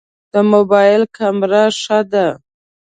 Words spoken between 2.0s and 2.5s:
ده؟